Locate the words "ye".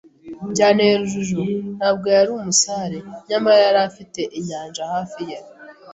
5.29-5.37